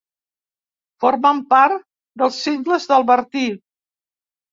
[1.03, 1.77] Formen part
[2.21, 3.45] dels Cingles del Bertí.